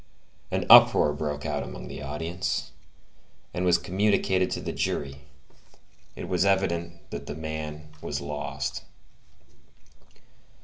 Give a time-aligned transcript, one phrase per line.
[0.51, 2.71] '"An uproar broke out among the audience,
[3.53, 5.21] and was communicated to the jury;
[6.15, 8.81] it was evident that the man was lost.